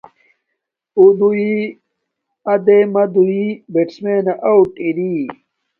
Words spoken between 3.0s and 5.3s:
دݸئی بݵٹسمݵنݳ آݸٹ اِرِی.